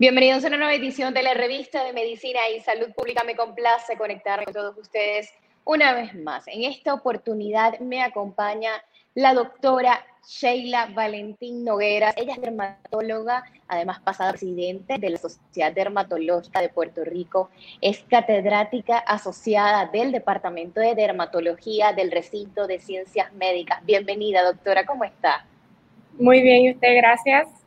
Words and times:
Bienvenidos 0.00 0.44
a 0.44 0.46
una 0.46 0.58
nueva 0.58 0.74
edición 0.74 1.12
de 1.12 1.24
la 1.24 1.34
revista 1.34 1.82
de 1.82 1.92
Medicina 1.92 2.38
y 2.56 2.60
Salud 2.60 2.92
Pública. 2.94 3.24
Me 3.24 3.34
complace 3.34 3.96
conectarme 3.98 4.44
con 4.44 4.54
todos 4.54 4.78
ustedes 4.78 5.28
una 5.64 5.92
vez 5.92 6.14
más. 6.14 6.46
En 6.46 6.62
esta 6.62 6.94
oportunidad 6.94 7.80
me 7.80 8.00
acompaña 8.00 8.70
la 9.16 9.34
doctora 9.34 10.06
Sheila 10.24 10.90
Valentín 10.94 11.64
Nogueras. 11.64 12.14
Ella 12.16 12.34
es 12.34 12.40
dermatóloga, 12.40 13.42
además 13.66 13.98
pasada 13.98 14.30
presidente 14.30 14.98
de 14.98 15.10
la 15.10 15.18
Sociedad 15.18 15.72
Dermatológica 15.72 16.60
de 16.60 16.68
Puerto 16.68 17.04
Rico. 17.04 17.50
Es 17.80 17.98
catedrática 18.08 18.98
asociada 18.98 19.86
del 19.86 20.12
Departamento 20.12 20.78
de 20.78 20.94
Dermatología 20.94 21.92
del 21.92 22.12
Recinto 22.12 22.68
de 22.68 22.78
Ciencias 22.78 23.32
Médicas. 23.32 23.84
Bienvenida, 23.84 24.44
doctora, 24.44 24.86
¿cómo 24.86 25.02
está? 25.02 25.44
Muy 26.20 26.40
bien, 26.40 26.66
y 26.66 26.70
usted, 26.70 26.94
gracias. 26.98 27.57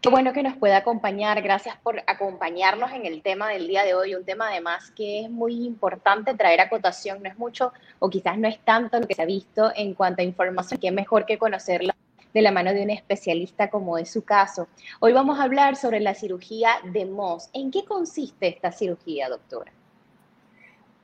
Qué 0.00 0.08
bueno 0.10 0.32
que 0.32 0.42
nos 0.42 0.56
pueda 0.56 0.78
acompañar. 0.78 1.40
Gracias 1.42 1.76
por 1.76 2.02
acompañarnos 2.06 2.92
en 2.92 3.06
el 3.06 3.22
tema 3.22 3.48
del 3.48 3.66
día 3.66 3.84
de 3.84 3.94
hoy. 3.94 4.14
Un 4.14 4.24
tema 4.24 4.48
además 4.48 4.90
que 4.90 5.20
es 5.20 5.30
muy 5.30 5.64
importante 5.64 6.34
traer 6.34 6.60
acotación. 6.60 7.22
No 7.22 7.28
es 7.28 7.38
mucho 7.38 7.72
o 7.98 8.10
quizás 8.10 8.36
no 8.38 8.48
es 8.48 8.58
tanto 8.60 9.00
lo 9.00 9.06
que 9.06 9.14
se 9.14 9.22
ha 9.22 9.26
visto 9.26 9.72
en 9.74 9.94
cuanto 9.94 10.22
a 10.22 10.24
información, 10.24 10.80
es 10.82 10.92
mejor 10.92 11.24
que 11.26 11.38
conocerla 11.38 11.94
de 12.34 12.42
la 12.42 12.50
mano 12.50 12.74
de 12.74 12.82
un 12.82 12.90
especialista 12.90 13.70
como 13.70 13.96
es 13.96 14.10
su 14.10 14.24
caso. 14.24 14.68
Hoy 15.00 15.12
vamos 15.12 15.38
a 15.38 15.44
hablar 15.44 15.76
sobre 15.76 16.00
la 16.00 16.14
cirugía 16.14 16.70
de 16.82 17.06
Moss. 17.06 17.48
¿En 17.52 17.70
qué 17.70 17.84
consiste 17.84 18.48
esta 18.48 18.72
cirugía, 18.72 19.28
doctora? 19.28 19.72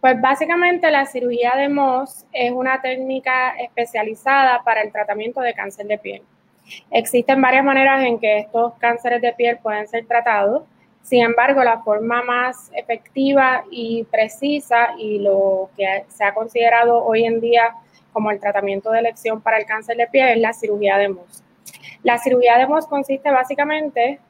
Pues 0.01 0.21
básicamente 0.21 0.91
la 0.91 1.07
cirugía 1.07 1.55
de 1.57 1.69
Moss 1.69 2.27
es 2.33 2.51
una 2.51 2.83
técnica 2.83 3.51
especializada 3.59 4.63
para 4.65 4.83
el 4.83 4.91
tratamiento 4.91 5.41
de 5.41 5.55
cáncer 5.55 5.87
de 5.87 5.99
piel. 5.99 6.23
Existen 6.91 7.41
varias 7.41 7.65
maneras 7.65 8.05
en 8.05 8.19
que 8.19 8.39
estos 8.39 8.75
cánceres 8.75 9.21
de 9.23 9.33
piel 9.33 9.59
pueden 9.59 9.87
ser 9.89 10.07
tratados. 10.07 10.65
Sin 11.03 11.23
embargo, 11.23 11.65
la 11.65 11.83
forma 11.83 12.23
más 12.23 12.71
efectiva 12.75 13.65
y 13.71 14.05
precisa 14.05 14.95
y 14.99 15.19
lo 15.19 15.71
que 15.77 16.05
se 16.09 16.25
ha 16.25 16.35
considerado 16.35 17.05
hoy 17.05 17.25
en 17.25 17.41
día 17.41 17.75
como 18.13 18.31
el 18.31 18.41
tratamiento 18.41 18.91
de 18.91 19.01
elección 19.01 19.41
para 19.41 19.59
el 19.59 19.67
cáncer 19.67 19.97
de 19.97 20.07
piel 20.07 20.29
es 20.29 20.39
la 20.39 20.53
cirugía 20.53 20.99
de 20.99 21.09
Mohs. 21.09 21.43
La 22.03 22.19
cirugía 22.19 22.59
de 22.59 22.67
Mohs 22.67 22.87
consiste 22.87 23.31
básicamente 23.31 24.21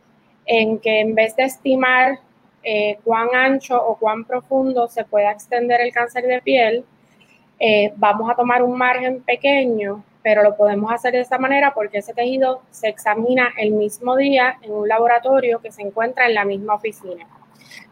en 0.46 0.78
que 0.78 1.00
en 1.00 1.14
vez 1.14 1.34
de 1.36 1.44
estimar 1.44 2.18
eh, 2.62 2.98
cuán 3.04 3.28
ancho 3.34 3.82
o 3.82 3.96
cuán 3.96 4.24
profundo 4.24 4.88
se 4.88 5.04
pueda 5.04 5.32
extender 5.32 5.80
el 5.80 5.92
cáncer 5.92 6.24
de 6.24 6.42
piel, 6.42 6.84
eh, 7.58 7.92
vamos 7.96 8.30
a 8.30 8.34
tomar 8.34 8.62
un 8.62 8.76
margen 8.76 9.22
pequeño 9.22 10.04
pero 10.22 10.42
lo 10.42 10.56
podemos 10.56 10.92
hacer 10.92 11.12
de 11.12 11.20
esta 11.20 11.38
manera 11.38 11.72
porque 11.74 11.98
ese 11.98 12.14
tejido 12.14 12.62
se 12.70 12.88
examina 12.88 13.52
el 13.56 13.72
mismo 13.72 14.16
día 14.16 14.56
en 14.62 14.72
un 14.72 14.88
laboratorio 14.88 15.60
que 15.60 15.72
se 15.72 15.82
encuentra 15.82 16.26
en 16.26 16.34
la 16.34 16.44
misma 16.44 16.74
oficina. 16.74 17.26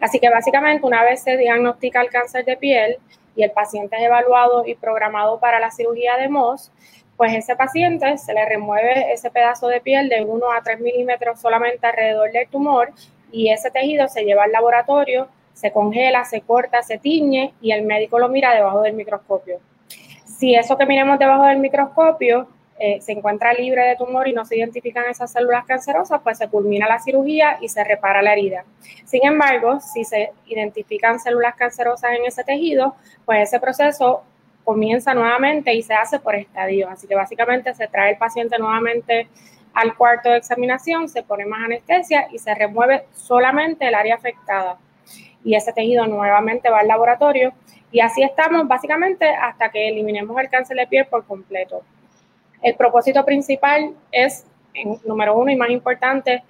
Así 0.01 0.21
que 0.21 0.29
básicamente 0.29 0.87
una 0.87 1.03
vez 1.03 1.23
se 1.23 1.37
diagnostica 1.37 2.01
el 2.01 2.11
cáncer 2.11 2.45
de 2.45 2.57
piel 2.57 2.99
y 3.35 3.43
el 3.43 3.51
paciente 3.51 3.97
es 3.97 4.03
evaluado 4.03 4.67
y 4.67 4.75
programado 4.75 5.39
para 5.39 5.61
la 5.61 5.71
cirugía 5.71 6.17
de 6.17 6.29
MOS, 6.29 6.73
pues 7.17 7.35
ese 7.35 7.57
paciente 7.57 8.17
se 8.19 8.33
le 8.33 8.45
remueve 8.49 9.13
ese 9.13 9.31
pedazo 9.31 9.69
de 9.69 9.81
piel 9.81 10.09
de 10.09 10.23
1 10.23 10.53
a 10.53 10.63
3 10.63 10.81
milímetros 10.81 11.41
solamente 11.41 11.87
alrededor 11.87 12.31
del 12.31 12.49
tumor 12.49 12.93
y 13.33 13.51
ese 13.51 13.71
tejido 13.71 14.09
se 14.09 14.23
lleva 14.23 14.45
al 14.45 14.53
laboratorio, 14.53 15.29
se 15.53 15.73
congela, 15.73 16.25
se 16.25 16.41
corta, 16.43 16.83
se 16.83 16.99
tiñe 16.99 17.55
y 17.61 17.73
el 17.73 17.83
médico 17.83 18.19
lo 18.19 18.29
mira 18.29 18.55
debajo 18.55 18.83
del 18.83 18.95
microscopio. 18.95 19.59
Si 20.39 20.55
eso 20.55 20.79
que 20.79 20.87
miremos 20.87 21.19
debajo 21.19 21.47
del 21.47 21.59
microscopio 21.59 22.47
eh, 22.79 23.01
se 23.01 23.11
encuentra 23.11 23.53
libre 23.53 23.83
de 23.83 23.97
tumor 23.97 24.29
y 24.29 24.33
no 24.33 24.45
se 24.45 24.57
identifican 24.57 25.05
esas 25.11 25.33
células 25.33 25.65
cancerosas, 25.67 26.21
pues 26.23 26.39
se 26.39 26.47
culmina 26.47 26.87
la 26.87 27.01
cirugía 27.01 27.59
y 27.61 27.69
se 27.69 27.83
repara 27.83 28.23
la 28.23 28.35
herida. 28.35 28.65
Sin 29.05 29.27
embargo, 29.27 29.81
si 29.81 30.05
se 30.05 30.31
identifican 30.47 31.19
células 31.19 31.57
cancerosas 31.57 32.13
en 32.17 32.25
ese 32.25 32.45
tejido, 32.45 32.95
pues 33.25 33.49
ese 33.49 33.59
proceso 33.59 34.23
comienza 34.63 35.13
nuevamente 35.13 35.75
y 35.75 35.83
se 35.83 35.95
hace 35.95 36.21
por 36.21 36.37
estadio. 36.37 36.89
Así 36.89 37.09
que 37.09 37.17
básicamente 37.17 37.75
se 37.75 37.89
trae 37.89 38.13
el 38.13 38.17
paciente 38.17 38.61
nuevamente 38.61 39.27
al 39.75 39.97
cuarto 39.97 40.29
de 40.31 40.37
examinación, 40.37 41.09
se 41.09 41.25
pone 41.25 41.47
más 41.47 41.65
anestesia 41.65 42.29
y 42.31 42.39
se 42.39 42.55
remueve 42.55 43.07
solamente 43.13 43.89
el 43.89 43.95
área 43.97 44.15
afectada. 44.15 44.79
Y 45.43 45.57
ese 45.57 45.73
tejido 45.73 46.07
nuevamente 46.07 46.71
va 46.71 46.79
al 46.79 46.87
laboratorio 46.87 47.55
y 47.91 48.01
así 48.01 48.23
estamos 48.23 48.69
básicamente 48.69 49.29
hasta 49.29 49.71
que 49.71 49.89
eliminemos 49.89 50.39
el 50.39 50.49
cáncer 50.49 50.77
de 50.77 50.87
piel 50.87 51.07
por 51.07 51.25
completo. 51.25 51.83
El 52.63 52.75
propósito 52.75 53.25
principal 53.25 53.95
es, 54.13 54.47
número 55.05 55.37
uno 55.37 55.51
y 55.51 55.57
más 55.57 55.71
importante, 55.71 56.43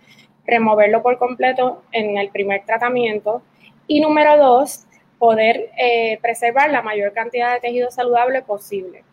removerlo 0.46 1.02
por 1.02 1.18
completo 1.18 1.82
en 1.92 2.16
el 2.18 2.30
primer 2.30 2.64
tratamiento. 2.64 3.42
Y 3.86 4.00
número 4.00 4.36
dos, 4.36 4.86
poder 5.18 5.70
eh, 5.76 6.18
preservar 6.22 6.70
la 6.70 6.82
mayor 6.82 7.12
cantidad 7.12 7.54
de 7.54 7.60
tejido 7.60 7.90
saludable 7.90 8.42
posible. 8.42 9.04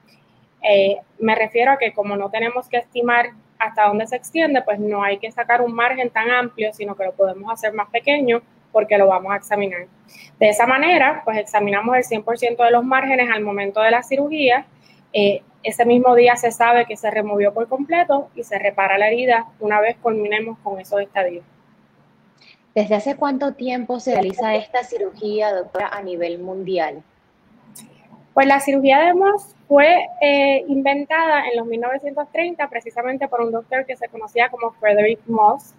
Eh, 0.64 0.98
me 1.20 1.36
refiero 1.36 1.74
a 1.74 1.78
que 1.78 1.94
como 1.94 2.16
no 2.16 2.30
tenemos 2.30 2.68
que 2.68 2.78
estimar 2.78 3.32
hasta 3.60 3.88
dónde 3.88 4.08
se 4.08 4.16
extiende, 4.16 4.62
pues 4.62 4.80
no 4.80 5.04
hay 5.04 5.18
que 5.18 5.32
sacar 5.32 5.62
un 5.62 5.74
margen 5.74 6.10
tan 6.10 6.30
amplio, 6.30 6.74
sino 6.74 6.96
que 6.96 7.06
lo 7.06 7.14
podemos 7.14 7.52
hacer 7.52 7.74
más 7.74 7.90
pequeño 7.90 8.42
porque 8.76 8.98
lo 8.98 9.08
vamos 9.08 9.32
a 9.32 9.38
examinar. 9.38 9.88
De 10.38 10.50
esa 10.50 10.68
manera, 10.68 11.22
pues 11.24 11.38
examinamos 11.38 11.96
el 11.96 12.04
100% 12.04 12.62
de 12.62 12.72
los 12.72 12.84
márgenes 12.84 13.30
al 13.34 13.42
momento 13.42 13.80
de 13.80 13.90
la 13.90 14.04
cirugía. 14.04 14.66
Eh, 15.14 15.42
ese 15.64 15.86
mismo 15.86 16.14
día 16.14 16.36
se 16.36 16.52
sabe 16.52 16.86
que 16.86 16.98
se 16.98 17.10
removió 17.10 17.54
por 17.54 17.70
completo 17.70 18.30
y 18.36 18.44
se 18.44 18.60
repara 18.60 18.98
la 18.98 19.08
herida 19.08 19.46
una 19.62 19.80
vez 19.80 19.96
culminemos 20.02 20.58
con 20.62 20.78
esos 20.78 21.00
estadios. 21.00 21.46
¿Desde 22.76 22.96
hace 22.96 23.16
cuánto 23.16 23.54
tiempo 23.54 24.02
se 24.02 24.12
realiza 24.12 24.56
esta 24.56 24.84
cirugía, 24.84 25.54
doctora, 25.54 25.88
a 25.88 26.02
nivel 26.02 26.40
mundial? 26.40 27.02
Pues 28.34 28.46
la 28.46 28.60
cirugía 28.60 29.00
de 29.00 29.14
Moss 29.14 29.56
fue 29.70 30.06
eh, 30.20 30.66
inventada 30.68 31.48
en 31.48 31.56
los 31.56 31.66
1930 31.66 32.68
precisamente 32.68 33.30
por 33.30 33.40
un 33.40 33.54
doctor 33.54 33.86
que 33.86 33.96
se 33.96 34.10
conocía 34.10 34.50
como 34.50 34.72
Frederick 34.74 35.22
Moss 35.28 35.74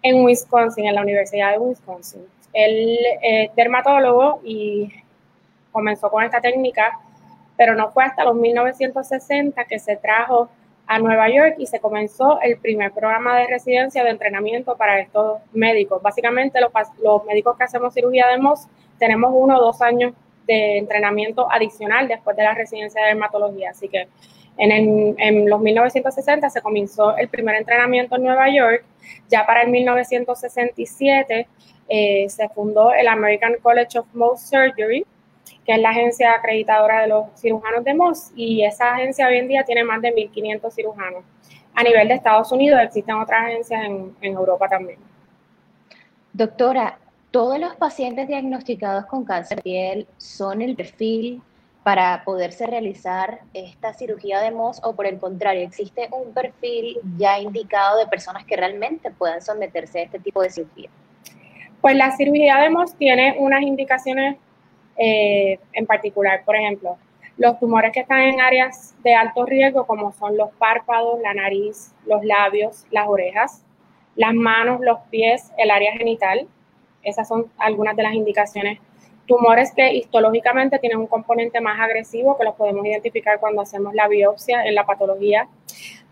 en 0.00 0.24
Wisconsin, 0.24 0.86
en 0.86 0.94
la 0.94 1.02
Universidad 1.02 1.52
de 1.52 1.58
Wisconsin. 1.58 2.22
Él 2.52 2.98
es 3.22 3.54
dermatólogo 3.54 4.40
y 4.44 4.92
comenzó 5.72 6.10
con 6.10 6.24
esta 6.24 6.40
técnica, 6.40 6.98
pero 7.56 7.74
no 7.74 7.90
fue 7.90 8.04
hasta 8.04 8.24
los 8.24 8.34
1960 8.34 9.64
que 9.64 9.78
se 9.78 9.96
trajo 9.96 10.48
a 10.86 10.98
Nueva 10.98 11.28
York 11.28 11.56
y 11.58 11.66
se 11.66 11.80
comenzó 11.80 12.40
el 12.40 12.58
primer 12.58 12.92
programa 12.92 13.38
de 13.38 13.46
residencia 13.46 14.02
de 14.02 14.10
entrenamiento 14.10 14.76
para 14.76 15.00
estos 15.00 15.40
médicos. 15.52 16.02
Básicamente 16.02 16.60
los, 16.60 16.72
los 17.02 17.24
médicos 17.26 17.58
que 17.58 17.64
hacemos 17.64 17.92
cirugía 17.92 18.26
de 18.28 18.38
MOS 18.38 18.66
tenemos 18.98 19.30
uno 19.34 19.58
o 19.58 19.60
dos 19.60 19.82
años 19.82 20.14
de 20.46 20.78
entrenamiento 20.78 21.46
adicional 21.50 22.08
después 22.08 22.34
de 22.36 22.42
la 22.42 22.54
residencia 22.54 23.02
de 23.02 23.08
dermatología. 23.08 23.70
Así 23.70 23.88
que 23.88 24.08
en, 24.58 25.14
en, 25.18 25.48
los 25.48 25.60
1960 25.60 26.50
se 26.50 26.60
comenzó 26.60 27.16
el 27.16 27.28
primer 27.28 27.56
entrenamiento 27.56 28.16
en 28.16 28.24
Nueva 28.24 28.48
York. 28.50 28.84
Ya 29.28 29.46
para 29.46 29.62
el 29.62 29.70
1967 29.70 31.48
eh, 31.88 32.28
se 32.28 32.48
fundó 32.50 32.92
el 32.92 33.06
American 33.06 33.54
College 33.62 34.00
of 34.00 34.06
Mohs 34.12 34.48
Surgery, 34.48 35.06
que 35.64 35.72
es 35.72 35.78
la 35.78 35.90
agencia 35.90 36.32
acreditadora 36.32 37.02
de 37.02 37.08
los 37.08 37.26
cirujanos 37.36 37.84
de 37.84 37.94
Mohs, 37.94 38.32
y 38.34 38.64
esa 38.64 38.94
agencia 38.94 39.28
hoy 39.28 39.38
en 39.38 39.48
día 39.48 39.64
tiene 39.64 39.84
más 39.84 40.02
de 40.02 40.12
1.500 40.12 40.72
cirujanos. 40.72 41.24
A 41.74 41.82
nivel 41.84 42.08
de 42.08 42.14
Estados 42.14 42.50
Unidos 42.50 42.80
existen 42.82 43.14
otras 43.14 43.44
agencias 43.44 43.84
en, 43.84 44.14
en 44.20 44.32
Europa 44.34 44.68
también. 44.68 44.98
Doctora, 46.32 46.98
¿todos 47.30 47.58
los 47.60 47.76
pacientes 47.76 48.26
diagnosticados 48.26 49.06
con 49.06 49.24
cáncer 49.24 49.58
de 49.58 49.62
piel 49.62 50.06
son 50.16 50.62
el 50.62 50.74
perfil 50.74 51.42
para 51.88 52.22
poderse 52.22 52.66
realizar 52.66 53.40
esta 53.54 53.94
cirugía 53.94 54.40
de 54.40 54.50
Mohs 54.50 54.78
o 54.84 54.94
por 54.94 55.06
el 55.06 55.18
contrario, 55.18 55.62
existe 55.62 56.06
un 56.12 56.34
perfil 56.34 56.98
ya 57.16 57.38
indicado 57.38 57.96
de 57.98 58.06
personas 58.06 58.44
que 58.44 58.58
realmente 58.58 59.10
puedan 59.10 59.40
someterse 59.40 60.00
a 60.00 60.02
este 60.02 60.18
tipo 60.18 60.42
de 60.42 60.50
cirugía? 60.50 60.90
Pues 61.80 61.96
la 61.96 62.14
cirugía 62.14 62.58
de 62.58 62.68
MOS 62.68 62.94
tiene 62.96 63.36
unas 63.38 63.62
indicaciones 63.62 64.36
eh, 64.98 65.58
en 65.72 65.86
particular. 65.86 66.44
Por 66.44 66.56
ejemplo, 66.56 66.98
los 67.38 67.58
tumores 67.58 67.90
que 67.92 68.00
están 68.00 68.20
en 68.20 68.38
áreas 68.38 68.94
de 69.02 69.14
alto 69.14 69.46
riesgo, 69.46 69.86
como 69.86 70.12
son 70.12 70.36
los 70.36 70.50
párpados, 70.58 71.18
la 71.22 71.32
nariz, 71.32 71.94
los 72.04 72.22
labios, 72.22 72.84
las 72.90 73.08
orejas, 73.08 73.64
las 74.14 74.34
manos, 74.34 74.82
los 74.82 74.98
pies, 75.10 75.52
el 75.56 75.70
área 75.70 75.92
genital. 75.92 76.48
Esas 77.02 77.26
son 77.26 77.46
algunas 77.56 77.96
de 77.96 78.02
las 78.02 78.12
indicaciones. 78.12 78.78
Tumores 79.28 79.72
que 79.76 79.92
histológicamente 79.92 80.78
tienen 80.78 81.00
un 81.00 81.06
componente 81.06 81.60
más 81.60 81.78
agresivo, 81.78 82.38
que 82.38 82.44
los 82.44 82.54
podemos 82.54 82.86
identificar 82.86 83.38
cuando 83.38 83.60
hacemos 83.60 83.92
la 83.92 84.08
biopsia 84.08 84.64
en 84.64 84.74
la 84.74 84.86
patología. 84.86 85.46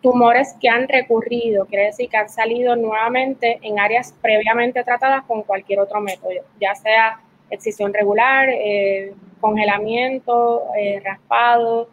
Tumores 0.02 0.54
que 0.60 0.68
han 0.68 0.86
recurrido, 0.86 1.64
quiere 1.64 1.86
decir 1.86 2.10
que 2.10 2.18
han 2.18 2.28
salido 2.28 2.76
nuevamente 2.76 3.58
en 3.62 3.80
áreas 3.80 4.14
previamente 4.20 4.84
tratadas 4.84 5.24
con 5.24 5.44
cualquier 5.44 5.80
otro 5.80 6.02
método, 6.02 6.30
ya 6.60 6.74
sea 6.74 7.18
excisión 7.48 7.94
regular, 7.94 8.50
eh, 8.50 9.14
congelamiento, 9.40 10.64
eh, 10.78 11.00
raspado, 11.02 11.88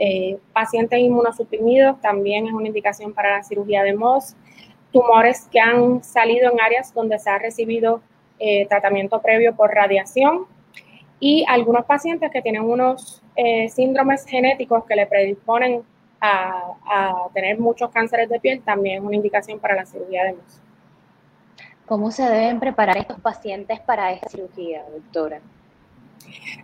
eh, 0.00 0.36
pacientes 0.52 0.98
inmunosuprimidos 0.98 2.00
también 2.00 2.48
es 2.48 2.52
una 2.52 2.66
indicación 2.66 3.12
para 3.12 3.36
la 3.36 3.44
cirugía 3.44 3.84
de 3.84 3.94
MOS, 3.94 4.34
tumores 4.90 5.46
que 5.52 5.60
han 5.60 6.02
salido 6.02 6.50
en 6.50 6.60
áreas 6.60 6.92
donde 6.92 7.20
se 7.20 7.30
ha 7.30 7.38
recibido 7.38 8.00
tratamiento 8.68 9.22
previo 9.22 9.56
por 9.56 9.70
radiación 9.70 10.46
y 11.18 11.44
algunos 11.48 11.84
pacientes 11.84 12.30
que 12.30 12.42
tienen 12.42 12.62
unos 12.62 13.22
eh, 13.36 13.68
síndromes 13.68 14.26
genéticos 14.26 14.84
que 14.84 14.96
le 14.96 15.06
predisponen 15.06 15.82
a, 16.20 16.72
a, 16.86 17.28
tener 17.32 17.58
muchos 17.58 17.90
cánceres 17.90 18.28
de 18.28 18.40
piel, 18.40 18.62
también 18.62 18.98
es 18.98 19.02
una 19.02 19.16
indicación 19.16 19.58
para 19.58 19.74
la 19.74 19.86
cirugía 19.86 20.24
de 20.24 20.32
MOS. 20.32 20.62
¿Cómo 21.86 22.10
se 22.10 22.24
deben 22.24 22.58
preparar 22.58 22.98
estos 22.98 23.20
pacientes 23.20 23.78
para 23.80 24.12
esta 24.12 24.28
cirugía, 24.28 24.84
doctora? 24.90 25.40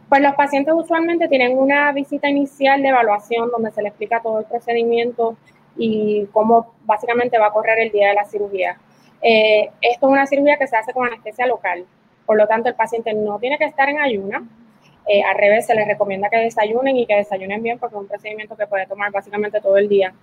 Pues 0.09 0.21
los 0.21 0.35
pacientes 0.35 0.75
usualmente 0.77 1.29
tienen 1.29 1.57
una 1.57 1.93
visita 1.93 2.29
inicial 2.29 2.83
de 2.83 2.89
evaluación 2.89 3.51
donde 3.51 3.71
se 3.71 3.83
les 3.83 3.91
explica 3.91 4.21
todo 4.21 4.41
el 4.41 4.45
procedimiento 4.47 5.37
y 5.77 6.27
cómo 6.33 6.75
básicamente 6.85 7.39
va 7.39 7.47
a 7.47 7.53
correr 7.53 7.79
el 7.79 7.93
día 7.93 8.09
de 8.09 8.15
la 8.15 8.25
cirugía. 8.25 8.79
Eh, 9.23 9.71
esto 9.81 10.07
es 10.07 10.13
una 10.13 10.27
cirugía 10.27 10.59
que 10.59 10.67
se 10.67 10.77
hace 10.77 10.93
con 10.93 11.07
anestesia 11.07 11.47
local, 11.47 11.87
por 12.27 12.37
lo 12.37 12.47
tanto 12.47 12.69
el 12.69 12.75
paciente 12.75 13.13
no 13.15 13.39
tiene 13.39 13.59
que 13.59 13.65
estar 13.65 13.89
en 13.89 14.01
ayuna, 14.01 14.43
eh, 15.07 15.23
al 15.23 15.37
revés, 15.37 15.67
se 15.67 15.75
les 15.75 15.87
recomienda 15.87 16.31
que 16.31 16.37
desayunen 16.37 16.97
y 16.97 17.07
que 17.07 17.17
desayunen 17.17 17.63
bien 17.63 17.79
porque 17.79 17.97
es 17.97 18.03
un 18.03 18.09
procedimiento 18.09 18.57
que 18.57 18.67
puede 18.67 18.87
tomar 18.87 19.11
básicamente 19.11 19.61
todo 19.61 19.77
el 19.77 19.89
día. 19.89 20.15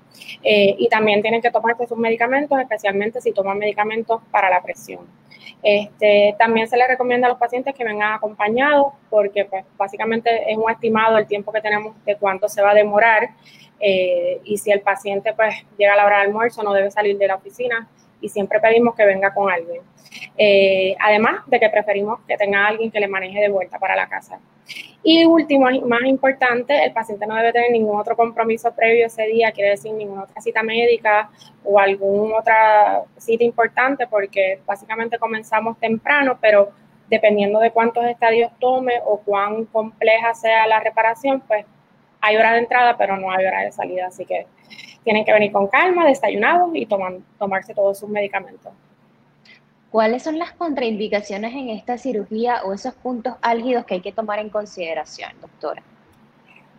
Eh, 0.42 0.76
y 0.78 0.88
también 0.88 1.22
tienen 1.22 1.42
que 1.42 1.52
tomarse 1.52 1.86
sus 1.86 1.98
medicamentos, 1.98 2.58
especialmente 2.60 3.20
si 3.20 3.34
toman 3.34 3.58
medicamentos 3.58 4.22
para 4.32 4.50
la 4.50 4.62
presión. 4.62 5.06
Este, 5.62 6.36
también 6.40 6.68
se 6.70 6.78
les 6.78 6.88
recomienda 6.88 7.28
a 7.28 7.32
los 7.32 7.40
pacientes 7.40 7.76
que 7.76 7.84
vengan 7.84 8.14
acompañados 8.14 8.94
porque 9.10 9.44
pues, 9.44 9.66
básicamente 9.78 10.50
es 10.50 10.58
un 10.58 10.70
estimado 10.72 11.18
el 11.18 11.28
tiempo 11.28 11.52
que 11.52 11.60
tenemos 11.60 11.94
de 12.06 12.16
cuánto 12.16 12.48
se 12.48 12.62
va 12.62 12.72
a 12.72 12.74
demorar 12.74 13.32
eh, 13.82 14.40
y 14.46 14.58
si 14.58 14.72
el 14.72 14.82
paciente 14.82 15.34
pues 15.34 15.54
llega 15.78 15.94
a 15.94 15.96
la 15.98 16.06
hora 16.06 16.18
de 16.18 16.24
almuerzo 16.24 16.64
no 16.64 16.74
debe 16.74 16.92
salir 16.92 17.18
de 17.18 17.28
la 17.28 17.36
oficina 17.36 17.90
y 18.22 18.30
siempre 18.30 18.60
pedimos 18.60 18.96
que 18.96 19.06
venga 19.06 19.34
con 19.34 19.52
alguien. 19.52 19.82
Eh, 20.38 20.96
además 21.00 21.42
de 21.48 21.60
que 21.60 21.70
preferimos 21.70 22.20
que 22.28 22.38
tenga 22.38 22.68
alguien 22.68 22.92
que 22.92 23.00
le 23.00 23.08
maneje 23.08 23.40
de 23.40 23.50
vuelta 23.50 23.78
para 23.78 23.96
la 23.96 24.08
casa. 24.08 24.40
Y 25.02 25.26
último, 25.26 25.68
más 25.86 26.04
importante, 26.04 26.84
el 26.84 26.92
paciente 26.92 27.26
no 27.26 27.36
debe 27.36 27.54
tener 27.54 27.72
ningún 27.72 28.00
otro 28.00 28.16
compromiso 28.16 28.74
previo 28.76 29.06
ese 29.06 29.24
día, 29.28 29.52
quiere 29.52 29.72
decir 29.72 29.94
ninguna 29.94 30.24
otra 30.24 30.42
cita 30.42 30.62
médica 30.62 31.30
o 31.64 31.80
alguna 31.80 32.38
otra 32.38 33.02
cita 33.18 33.44
importante, 33.44 34.08
porque 34.08 34.60
básicamente 34.66 35.18
comenzamos 35.18 35.80
temprano, 35.80 36.38
pero 36.42 36.72
dependiendo 37.10 37.60
de 37.60 37.72
cuántos 37.72 38.06
estadios 38.06 38.52
tome 38.60 38.94
o 39.06 39.20
cuán 39.22 39.66
compleja 39.66 40.34
sea 40.34 40.68
la 40.68 40.80
reparación, 40.80 41.42
pues 41.48 41.66
hay 42.22 42.36
hora 42.36 42.54
de 42.54 42.60
entrada, 42.60 42.98
pero 42.98 43.18
no 43.18 43.32
hay 43.32 43.46
hora 43.46 43.62
de 43.62 43.72
salida. 43.72 44.08
Así 44.08 44.26
que 44.26 44.46
tienen 45.04 45.26
que 45.26 45.34
venir 45.34 45.52
con 45.52 45.68
calma, 45.68 46.06
desayunados 46.06 46.70
y 46.74 46.86
tomarse 46.86 47.74
todos 47.74 48.00
sus 48.00 48.10
medicamentos. 48.10 48.72
¿Cuáles 49.92 50.22
son 50.22 50.38
las 50.38 50.52
contraindicaciones 50.52 51.54
en 51.54 51.70
esta 51.70 51.98
cirugía 51.98 52.62
o 52.64 52.74
esos 52.74 52.94
puntos 52.94 53.36
álgidos 53.42 53.86
que 53.86 53.96
hay 53.96 54.02
que 54.02 54.12
tomar 54.12 54.38
en 54.40 54.50
consideración, 54.50 55.32
doctora? 55.42 55.82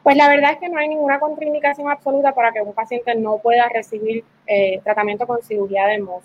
Pues 0.04 0.16
la 0.16 0.28
verdad 0.28 0.52
es 0.52 0.58
que 0.58 0.68
no 0.68 0.78
hay 0.78 0.88
ninguna 0.88 1.18
contraindicación 1.18 1.90
absoluta 1.90 2.32
para 2.32 2.52
que 2.52 2.62
un 2.62 2.72
paciente 2.72 3.14
no 3.16 3.38
pueda 3.38 3.68
recibir 3.68 4.24
eh, 4.46 4.80
tratamiento 4.84 5.26
con 5.26 5.42
cirugía 5.42 5.86
de 5.86 5.98
MOS. 5.98 6.24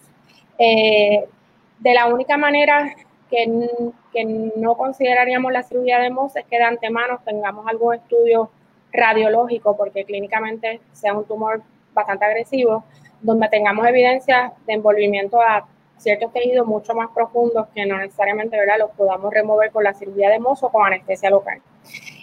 Eh, 0.60 1.26
de 1.80 1.94
la 1.94 2.08
única 2.08 2.38
manera 2.38 2.96
que, 3.30 3.68
que, 4.14 4.52
no 4.56 4.78
consideraríamos 4.78 5.52
la 5.52 5.64
cirugía 5.64 6.00
de 6.00 6.12
MOS 6.12 6.36
es 6.36 6.46
que 6.46 6.58
de 6.58 6.64
antemano 6.64 7.20
tengamos 7.26 7.68
algún 7.68 7.96
estudio 7.96 8.52
radiológico, 8.94 9.76
porque 9.76 10.06
clínicamente 10.06 10.80
sea 10.94 11.14
un 11.14 11.26
tumor 11.26 11.64
bastante 11.96 12.26
agresivo, 12.26 12.84
donde 13.22 13.50
tengamos 13.50 13.88
evidencia 13.88 14.54
de 14.68 14.74
envolvimiento 14.74 15.42
a 15.42 15.66
ciertos 15.98 16.32
tejidos 16.34 16.68
mucho 16.68 16.94
más 16.94 17.10
profundos 17.16 17.68
que 17.74 17.86
no 17.86 17.98
necesariamente 17.98 18.58
¿verdad? 18.58 18.78
los 18.78 18.92
podamos 18.92 19.34
remover 19.34 19.72
con 19.72 19.84
la 19.84 19.94
cirugía 19.94 20.30
de 20.30 20.40
mozo 20.40 20.68
o 20.68 20.72
con 20.72 20.86
anestesia 20.86 21.30
local. 21.30 21.62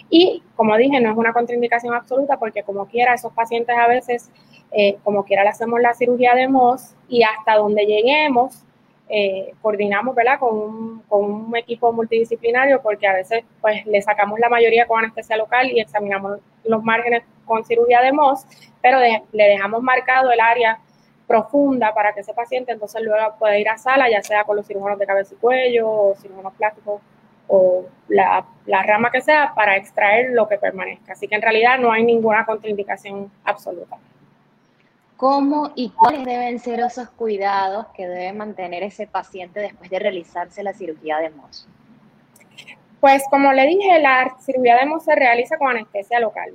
Y 0.09 0.43
como 0.55 0.77
dije, 0.77 0.99
no 1.01 1.11
es 1.11 1.17
una 1.17 1.33
contraindicación 1.33 1.93
absoluta 1.93 2.37
porque 2.37 2.63
como 2.63 2.85
quiera, 2.85 3.13
esos 3.15 3.33
pacientes 3.33 3.75
a 3.75 3.87
veces, 3.87 4.31
eh, 4.71 4.97
como 5.03 5.25
quiera, 5.25 5.43
le 5.43 5.49
hacemos 5.49 5.81
la 5.81 5.93
cirugía 5.93 6.35
de 6.35 6.47
MOS 6.47 6.95
y 7.09 7.23
hasta 7.23 7.55
donde 7.55 7.85
lleguemos, 7.85 8.63
eh, 9.09 9.53
coordinamos 9.61 10.15
¿verdad? 10.15 10.39
Con, 10.39 10.55
un, 10.55 11.03
con 11.07 11.25
un 11.25 11.55
equipo 11.55 11.91
multidisciplinario 11.91 12.81
porque 12.81 13.07
a 13.07 13.13
veces 13.13 13.43
pues 13.61 13.85
le 13.85 14.01
sacamos 14.01 14.39
la 14.39 14.49
mayoría 14.49 14.87
con 14.87 14.99
anestesia 14.99 15.37
local 15.37 15.69
y 15.71 15.79
examinamos 15.79 16.39
los 16.63 16.83
márgenes 16.83 17.23
con 17.45 17.65
cirugía 17.65 18.01
de 18.01 18.13
MOS, 18.13 18.45
pero 18.81 18.99
le 18.99 19.43
dejamos 19.43 19.81
marcado 19.81 20.31
el 20.31 20.39
área 20.39 20.79
profunda 21.27 21.93
para 21.93 22.13
que 22.13 22.21
ese 22.21 22.33
paciente 22.33 22.71
entonces 22.71 23.01
luego 23.01 23.35
pueda 23.39 23.57
ir 23.57 23.69
a 23.69 23.77
sala, 23.77 24.09
ya 24.09 24.21
sea 24.21 24.43
con 24.43 24.55
los 24.55 24.67
cirujanos 24.67 24.99
de 24.99 25.05
cabeza 25.05 25.33
y 25.33 25.37
cuello 25.37 25.89
o 25.89 26.15
cirujanos 26.15 26.53
plásticos 26.53 27.01
o 27.47 27.85
la, 28.07 28.45
la, 28.65 28.83
rama 28.83 29.11
que 29.11 29.21
sea 29.21 29.53
para 29.53 29.75
extraer 29.75 30.31
lo 30.31 30.47
que 30.47 30.57
permanezca. 30.57 31.13
Así 31.13 31.27
que 31.27 31.35
en 31.35 31.41
realidad 31.41 31.77
no 31.77 31.91
hay 31.91 32.03
ninguna 32.03 32.45
contraindicación 32.45 33.31
absoluta. 33.43 33.97
¿Cómo 35.17 35.71
y 35.75 35.89
cuáles 35.89 36.25
deben 36.25 36.59
ser 36.59 36.79
esos 36.79 37.09
cuidados 37.11 37.87
que 37.95 38.07
debe 38.07 38.33
mantener 38.33 38.83
ese 38.83 39.07
paciente 39.07 39.59
después 39.59 39.89
de 39.89 39.99
realizarse 39.99 40.63
la 40.63 40.73
cirugía 40.73 41.17
de 41.19 41.29
MOS? 41.29 41.67
Pues 42.99 43.23
como 43.29 43.53
le 43.53 43.67
dije, 43.67 43.99
la 43.99 44.35
cirugía 44.39 44.77
de 44.77 44.85
MOS 44.85 45.05
se 45.05 45.15
realiza 45.15 45.57
con 45.57 45.69
anestesia 45.69 46.19
local. 46.19 46.53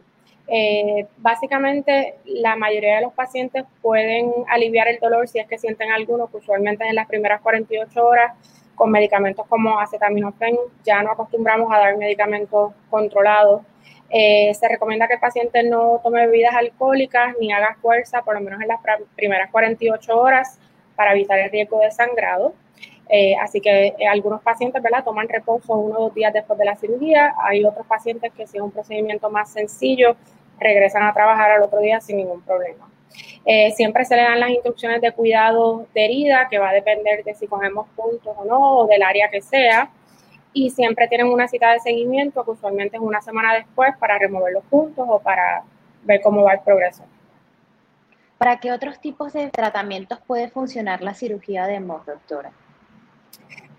Eh, 0.51 1.07
básicamente, 1.19 2.15
la 2.25 2.57
mayoría 2.57 2.97
de 2.97 3.03
los 3.03 3.13
pacientes 3.13 3.65
pueden 3.83 4.33
aliviar 4.49 4.89
el 4.89 4.99
dolor 4.99 5.29
si 5.29 5.39
es 5.39 5.47
que 5.47 5.59
sienten 5.59 5.93
alguno, 5.93 6.27
que 6.31 6.39
usualmente 6.39 6.87
en 6.89 6.95
las 6.95 7.07
primeras 7.07 7.43
48 7.43 8.07
horas 8.07 8.33
con 8.75 8.91
medicamentos 8.91 9.47
como 9.47 9.79
acetaminofén. 9.79 10.57
Ya 10.85 11.03
no 11.03 11.11
acostumbramos 11.11 11.71
a 11.71 11.79
dar 11.79 11.97
medicamentos 11.99 12.73
controlados. 12.89 13.63
Eh, 14.11 14.55
se 14.55 14.69
recomienda 14.69 15.07
que 15.07 15.15
el 15.15 15.21
paciente 15.21 15.63
no 15.63 16.01
tome 16.03 16.27
bebidas 16.27 16.55
alcohólicas 16.55 17.35
ni 17.41 17.53
haga 17.53 17.77
fuerza, 17.81 18.23
por 18.23 18.35
lo 18.35 18.41
menos 18.41 18.61
en 18.61 18.69
las 18.69 18.81
primeras 19.15 19.51
48 19.51 20.19
horas, 20.19 20.59
para 20.97 21.13
evitar 21.13 21.39
el 21.39 21.51
riesgo 21.51 21.81
de 21.81 21.91
sangrado. 21.91 22.55
Eh, 23.11 23.35
así 23.41 23.61
que 23.61 23.95
algunos 24.11 24.43
pacientes 24.43 24.83
¿verdad? 24.83 25.03
toman 25.03 25.29
reposo 25.29 25.75
uno 25.75 25.99
o 25.99 26.03
dos 26.05 26.15
días 26.15 26.33
después 26.33 26.59
de 26.59 26.65
la 26.65 26.77
cirugía. 26.77 27.35
Hay 27.43 27.65
otros 27.65 27.87
pacientes 27.87 28.33
que 28.33 28.47
si 28.47 28.57
es 28.57 28.63
un 28.63 28.71
procedimiento 28.71 29.31
más 29.31 29.51
sencillo, 29.53 30.17
regresan 30.59 31.03
a 31.05 31.13
trabajar 31.13 31.51
al 31.51 31.63
otro 31.63 31.81
día 31.81 32.01
sin 32.01 32.17
ningún 32.17 32.43
problema. 32.43 32.89
Eh, 33.45 33.73
siempre 33.73 34.05
se 34.05 34.17
le 34.17 34.23
dan 34.23 34.41
las 34.41 34.51
instrucciones 34.51 35.01
de 35.01 35.13
cuidado 35.13 35.87
de 35.95 36.05
herida, 36.05 36.49
que 36.51 36.59
va 36.59 36.71
a 36.71 36.75
depender 36.75 37.25
de 37.25 37.35
si 37.35 37.47
cogemos 37.47 37.89
puntos 37.97 38.35
o 38.37 38.45
no, 38.45 38.79
o 38.79 38.87
del 38.87 39.03
área 39.03 39.29
que 39.31 39.41
sea. 39.41 39.91
Y 40.59 40.71
siempre 40.71 41.07
tienen 41.07 41.29
una 41.29 41.47
cita 41.47 41.71
de 41.71 41.79
seguimiento, 41.79 42.45
que 42.45 42.51
usualmente 42.51 42.97
es 42.97 43.01
una 43.01 43.23
semana 43.23 43.55
después, 43.55 43.97
para 43.97 44.19
remover 44.19 44.53
los 44.53 44.65
puntos 44.65 45.07
o 45.09 45.21
para 45.21 45.63
ver 46.03 46.21
cómo 46.21 46.43
va 46.43 46.55
el 46.55 46.61
progreso. 46.63 47.05
¿Para 48.39 48.59
qué 48.59 48.73
otros 48.73 49.01
tipos 49.01 49.33
de 49.35 49.51
tratamientos 49.51 50.19
puede 50.27 50.49
funcionar 50.49 51.01
la 51.01 51.15
cirugía 51.15 51.69
de 51.69 51.79
MOS, 51.79 52.07
doctora? 52.07 52.51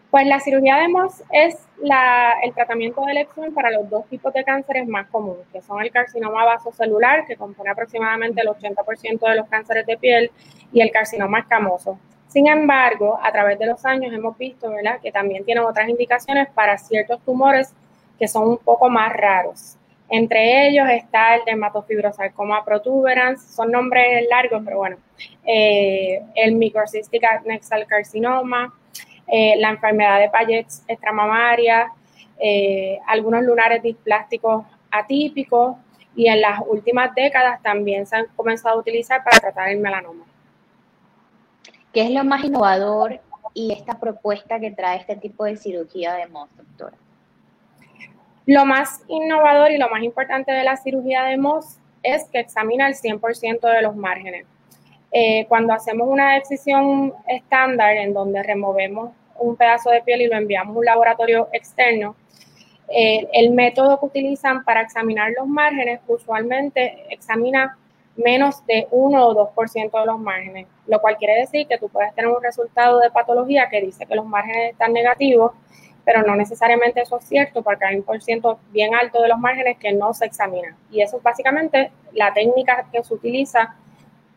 Pues 0.09 0.25
la 0.25 0.39
cirugía 0.39 0.77
de 0.77 0.88
MOS 0.88 1.21
es 1.33 1.67
la, 1.81 2.36
el 2.43 2.53
tratamiento 2.53 3.03
de 3.03 3.12
elección 3.12 3.53
para 3.53 3.71
los 3.71 3.89
dos 3.89 4.05
tipos 4.05 4.31
de 4.31 4.45
cánceres 4.45 4.88
más 4.88 5.07
comunes, 5.07 5.45
que 5.51 5.62
son 5.62 5.81
el 5.81 5.91
carcinoma 5.91 6.45
vasocelular, 6.45 7.25
que 7.27 7.36
compone 7.36 7.71
aproximadamente 7.71 8.39
el 8.39 8.48
80% 8.48 9.19
de 9.29 9.36
los 9.36 9.50
cánceres 9.50 9.86
de 9.86 9.98
piel, 9.98 10.31
y 10.71 10.79
el 10.79 10.91
carcinoma 10.91 11.39
escamoso. 11.39 12.00
Sin 12.29 12.48
embargo, 12.48 13.19
a 13.21 13.31
través 13.31 13.57
de 13.57 13.65
los 13.65 13.83
años 13.86 14.13
hemos 14.13 14.38
visto 14.38 14.69
¿verdad? 14.69 15.00
que 15.01 15.12
también 15.12 15.43
tienen 15.43 15.63
otras 15.63 15.89
indicaciones 15.89 16.48
para 16.53 16.77
ciertos 16.77 17.19
tumores 17.25 17.74
que 18.19 18.27
son 18.27 18.48
un 18.50 18.57
poco 18.59 18.88
más 18.88 19.12
raros. 19.12 19.77
Entre 20.07 20.67
ellos 20.67 20.88
está 20.89 21.36
el 21.36 21.41
dermatofibrosarcoma 21.45 22.63
protuberans, 22.63 23.41
son 23.41 23.71
nombres 23.71 24.27
largos, 24.29 24.62
pero 24.63 24.77
bueno, 24.77 24.98
eh, 25.43 26.21
el 26.36 26.55
microcystic 26.55 27.24
adnexal 27.24 27.88
carcinoma, 27.88 28.74
eh, 29.27 29.55
la 29.57 29.69
enfermedad 29.69 30.19
de 30.19 30.29
Payet 30.29 30.67
extramamaria, 30.88 31.91
eh, 32.39 33.00
algunos 33.07 33.43
lunares 33.43 33.81
displásticos 33.81 34.65
atípicos 34.91 35.77
y 36.15 36.27
en 36.27 36.41
las 36.41 36.59
últimas 36.67 37.13
décadas 37.15 37.62
también 37.63 38.05
se 38.05 38.17
han 38.17 38.25
comenzado 38.36 38.75
a 38.75 38.79
utilizar 38.79 39.24
para 39.24 39.39
tratar 39.39 39.69
el 39.69 39.79
melanoma. 39.79 40.28
¿Qué 41.93 42.03
es 42.03 42.12
lo 42.12 42.24
más 42.24 42.43
innovador 42.43 43.19
y 43.53 43.74
esta 43.74 44.00
propuesta 44.00 44.60
que 44.60 44.72
trae 44.72 44.98
este 44.98 45.15
tipo 45.15 45.46
de 45.46 45.58
cirugía 45.58 46.13
de 46.13 46.27
MOS, 46.27 46.50
doctora? 46.55 46.98
Lo 48.46 48.65
más 48.65 49.01
innovador 49.08 49.72
y 49.72 49.77
lo 49.77 49.89
más 49.89 50.03
importante 50.03 50.51
de 50.51 50.63
la 50.63 50.77
cirugía 50.77 51.24
de 51.24 51.38
MOS 51.38 51.77
es 52.03 52.25
que 52.29 52.39
examina 52.39 52.88
el 52.88 52.96
100% 52.96 53.62
de 53.62 53.81
los 53.81 53.96
márgenes. 53.96 54.46
Eh, 55.12 55.46
cuando 55.48 55.74
hacemos 55.74 56.08
una 56.08 56.36
decisión 56.36 57.13
estándar 57.27 57.98
en 57.98 58.13
donde 58.13 58.43
removemos 58.43 59.12
un 59.39 59.55
pedazo 59.55 59.89
de 59.89 60.01
piel 60.01 60.22
y 60.22 60.27
lo 60.27 60.36
enviamos 60.36 60.75
a 60.75 60.79
un 60.79 60.86
laboratorio 60.86 61.48
externo, 61.53 62.15
eh, 62.88 63.27
el 63.34 63.51
método 63.51 64.00
que 64.00 64.05
utilizan 64.05 64.63
para 64.63 64.81
examinar 64.81 65.31
los 65.38 65.48
márgenes 65.48 66.01
usualmente 66.08 67.05
examina 67.10 67.77
menos 68.19 68.65
de 68.65 68.88
1 68.91 69.27
o 69.27 69.53
2% 69.55 69.99
de 69.99 70.05
los 70.05 70.19
márgenes, 70.19 70.67
lo 70.88 70.99
cual 70.99 71.17
quiere 71.17 71.39
decir 71.39 71.67
que 71.67 71.77
tú 71.77 71.89
puedes 71.89 72.13
tener 72.13 72.29
un 72.29 72.43
resultado 72.43 72.99
de 72.99 73.09
patología 73.09 73.69
que 73.69 73.81
dice 73.81 74.05
que 74.05 74.15
los 74.15 74.25
márgenes 74.25 74.71
están 74.71 74.93
negativos, 74.93 75.53
pero 76.03 76.23
no 76.23 76.35
necesariamente 76.35 77.01
eso 77.01 77.17
es 77.17 77.25
cierto 77.25 77.61
porque 77.61 77.85
hay 77.85 77.95
un 77.95 78.03
por 78.03 78.21
ciento 78.21 78.59
bien 78.71 78.93
alto 78.93 79.21
de 79.21 79.29
los 79.29 79.39
márgenes 79.39 79.77
que 79.77 79.93
no 79.93 80.13
se 80.13 80.25
examinan. 80.25 80.75
Y 80.91 81.01
eso 81.01 81.17
es 81.17 81.23
básicamente 81.23 81.91
la 82.13 82.33
técnica 82.33 82.85
que 82.91 83.03
se 83.03 83.13
utiliza 83.13 83.75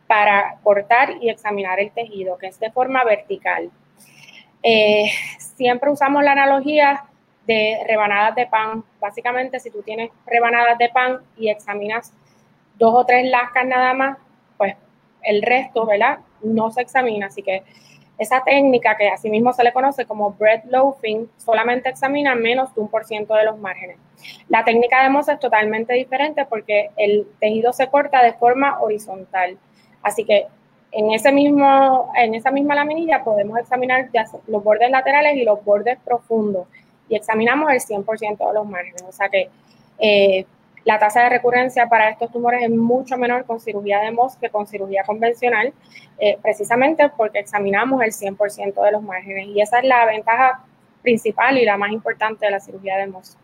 para 0.07 0.57
cortar 0.63 1.15
y 1.21 1.29
examinar 1.29 1.79
el 1.79 1.91
tejido, 1.91 2.37
que 2.37 2.47
es 2.47 2.59
de 2.59 2.71
forma 2.71 3.03
vertical. 3.03 3.69
Eh, 4.61 5.11
siempre 5.39 5.89
usamos 5.89 6.23
la 6.23 6.33
analogía 6.33 7.05
de 7.47 7.79
rebanadas 7.87 8.35
de 8.35 8.47
pan. 8.47 8.83
Básicamente, 8.99 9.59
si 9.59 9.69
tú 9.71 9.81
tienes 9.81 10.11
rebanadas 10.25 10.77
de 10.77 10.89
pan 10.89 11.19
y 11.35 11.49
examinas 11.49 12.13
dos 12.83 12.93
o 12.95 13.05
tres 13.05 13.25
lascas 13.31 13.65
nada 13.65 13.93
más, 13.93 14.17
pues 14.57 14.75
el 15.21 15.41
resto, 15.41 15.85
¿verdad? 15.85 16.19
No 16.41 16.69
se 16.69 16.81
examina. 16.81 17.27
Así 17.27 17.41
que 17.41 17.63
esa 18.17 18.43
técnica, 18.43 18.97
que 18.97 19.07
asimismo 19.07 19.53
se 19.53 19.63
le 19.63 19.71
conoce 19.71 20.05
como 20.05 20.31
bread 20.33 20.65
loafing, 20.65 21.29
solamente 21.37 21.87
examina 21.87 22.35
menos 22.35 22.75
de 22.75 22.81
un 22.81 22.89
por 22.89 23.05
ciento 23.05 23.35
de 23.35 23.45
los 23.45 23.57
márgenes. 23.57 23.95
La 24.49 24.65
técnica 24.65 25.01
de 25.01 25.09
Moss 25.09 25.29
es 25.29 25.39
totalmente 25.39 25.93
diferente 25.93 26.45
porque 26.45 26.89
el 26.97 27.25
tejido 27.39 27.71
se 27.71 27.87
corta 27.87 28.21
de 28.21 28.33
forma 28.33 28.81
horizontal. 28.81 29.57
Así 30.01 30.25
que 30.25 30.47
en, 30.91 31.13
ese 31.13 31.31
mismo, 31.31 32.11
en 32.17 32.35
esa 32.35 32.51
misma 32.51 32.75
laminilla 32.75 33.23
podemos 33.23 33.59
examinar 33.59 34.09
los 34.47 34.61
bordes 34.61 34.91
laterales 34.91 35.37
y 35.37 35.45
los 35.45 35.63
bordes 35.63 35.97
profundos 36.03 36.67
y 37.07 37.15
examinamos 37.15 37.71
el 37.71 37.79
100% 37.79 38.45
de 38.45 38.53
los 38.53 38.67
márgenes. 38.67 39.03
O 39.07 39.13
sea 39.13 39.29
que 39.29 39.49
eh, 39.99 40.45
la 40.85 40.99
tasa 40.99 41.23
de 41.23 41.29
recurrencia 41.29 41.87
para 41.87 42.09
estos 42.09 42.31
tumores 42.31 42.61
es 42.63 42.69
mucho 42.69 43.17
menor 43.17 43.45
con 43.45 43.59
cirugía 43.59 43.99
de 44.01 44.11
MOS 44.11 44.35
que 44.35 44.49
con 44.49 44.67
cirugía 44.67 45.03
convencional, 45.05 45.73
eh, 46.19 46.37
precisamente 46.41 47.09
porque 47.15 47.39
examinamos 47.39 48.01
el 48.03 48.11
100% 48.11 48.81
de 48.81 48.91
los 48.91 49.01
márgenes. 49.01 49.47
Y 49.47 49.61
esa 49.61 49.79
es 49.79 49.85
la 49.85 50.05
ventaja 50.05 50.65
principal 51.01 51.57
y 51.57 51.65
la 51.65 51.77
más 51.77 51.91
importante 51.91 52.45
de 52.45 52.51
la 52.51 52.59
cirugía 52.59 52.97
de 52.97 53.07
MOS. 53.07 53.37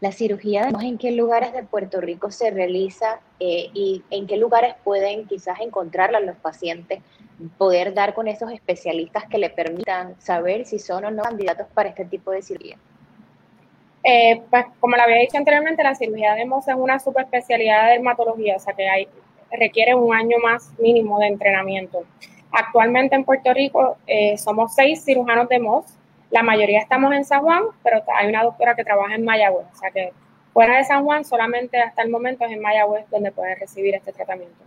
La 0.00 0.12
cirugía 0.12 0.64
de 0.64 0.72
MOS, 0.72 0.84
¿en 0.84 0.96
qué 0.96 1.10
lugares 1.10 1.52
de 1.52 1.64
Puerto 1.64 2.00
Rico 2.00 2.30
se 2.30 2.50
realiza 2.50 3.20
eh, 3.38 3.68
y 3.74 4.02
en 4.08 4.26
qué 4.26 4.38
lugares 4.38 4.74
pueden 4.82 5.26
quizás 5.26 5.60
encontrarla 5.60 6.20
los 6.20 6.36
pacientes? 6.36 7.02
Poder 7.58 7.92
dar 7.92 8.14
con 8.14 8.26
esos 8.26 8.50
especialistas 8.52 9.26
que 9.26 9.36
le 9.36 9.50
permitan 9.50 10.18
saber 10.18 10.64
si 10.64 10.78
son 10.78 11.04
o 11.04 11.10
no 11.10 11.22
candidatos 11.22 11.66
para 11.74 11.90
este 11.90 12.06
tipo 12.06 12.30
de 12.30 12.40
cirugía. 12.40 12.78
Eh, 14.02 14.42
pues 14.48 14.64
como 14.80 14.96
le 14.96 15.02
había 15.02 15.16
dicho 15.16 15.36
anteriormente, 15.36 15.82
la 15.82 15.94
cirugía 15.94 16.34
de 16.34 16.46
MOS 16.46 16.68
es 16.68 16.74
una 16.74 16.98
subespecialidad 16.98 17.86
de 17.86 17.92
dermatología, 17.92 18.56
o 18.56 18.58
sea 18.58 18.72
que 18.74 18.88
hay, 18.88 19.08
requiere 19.52 19.94
un 19.94 20.14
año 20.14 20.38
más 20.42 20.72
mínimo 20.78 21.18
de 21.18 21.26
entrenamiento. 21.26 22.04
Actualmente 22.50 23.14
en 23.14 23.24
Puerto 23.24 23.52
Rico 23.52 23.98
eh, 24.06 24.38
somos 24.38 24.74
seis 24.74 25.04
cirujanos 25.04 25.48
de 25.48 25.60
MOS, 25.60 25.84
la 26.30 26.42
mayoría 26.42 26.80
estamos 26.80 27.12
en 27.12 27.24
San 27.24 27.42
Juan, 27.42 27.64
pero 27.82 28.02
hay 28.16 28.28
una 28.28 28.44
doctora 28.44 28.74
que 28.74 28.84
trabaja 28.84 29.14
en 29.14 29.24
Mayagüez, 29.24 29.66
o 29.72 29.76
sea 29.76 29.90
que 29.90 30.12
fuera 30.52 30.78
de 30.78 30.84
San 30.84 31.04
Juan 31.04 31.24
solamente 31.24 31.78
hasta 31.78 32.02
el 32.02 32.10
momento 32.10 32.44
es 32.44 32.52
en 32.52 32.60
Mayagüez 32.60 33.04
donde 33.10 33.32
pueden 33.32 33.58
recibir 33.58 33.94
este 33.94 34.12
tratamiento. 34.12 34.64